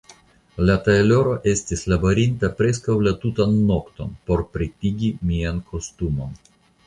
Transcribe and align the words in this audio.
La 0.67 0.75
tajloro 0.85 1.33
estis 1.51 1.83
laborinta 1.93 2.49
preskaŭ 2.61 2.95
la 3.07 3.13
tutan 3.25 3.53
nokton 3.71 4.17
por 4.31 4.43
pretigi 4.55 5.11
mian 5.33 5.63
kostumon. 5.75 6.35